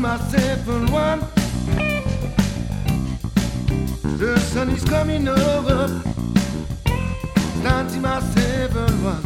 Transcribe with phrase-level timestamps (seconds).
[0.00, 1.20] Myself on one.
[4.16, 5.88] The sun is coming over.
[7.60, 9.24] Starting myself on one.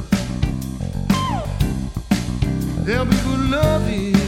[2.85, 4.24] There'll be good loving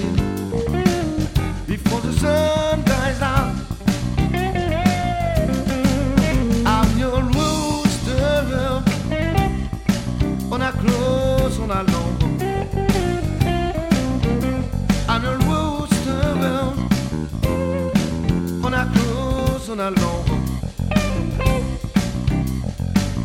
[19.76, 20.24] close on a long.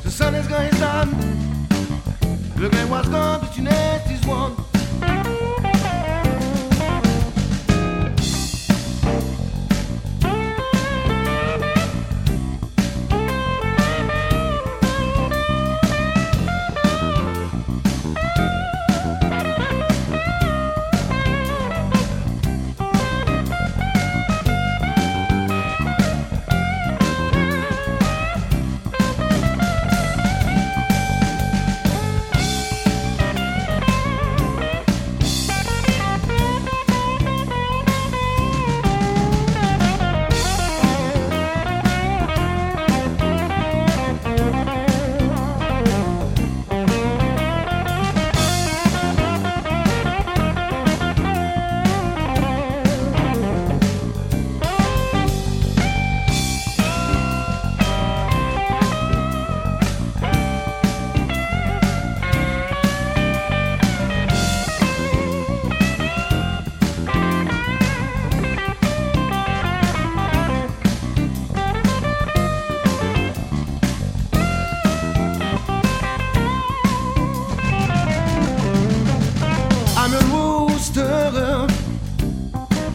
[0.03, 1.09] The sun is going down.
[2.57, 3.57] Look at what's gone, but
[4.11, 4.55] is one.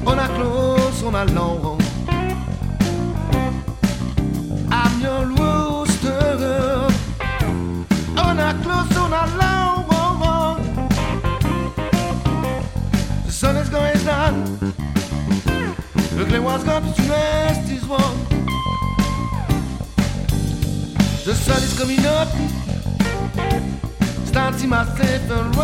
[0.06, 1.80] On a close on a long.
[4.70, 6.88] I'm your rooster
[8.16, 9.86] on a close on a long.
[13.24, 14.34] The sun is going down.
[16.16, 18.16] Look at what's got to rest is warm.
[21.24, 22.28] The sun is coming up.
[24.26, 25.56] Starting myself and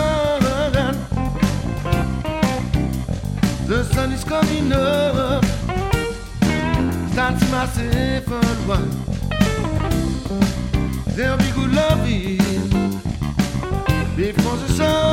[7.64, 8.90] And run.
[11.14, 12.38] There'll be good loving
[14.16, 15.11] before the sun